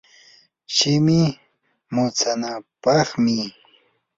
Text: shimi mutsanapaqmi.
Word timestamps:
shimi 0.75 1.21
mutsanapaqmi. 1.93 3.37